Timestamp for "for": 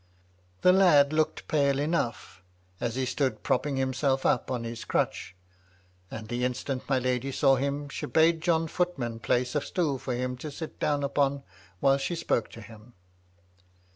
9.99-10.15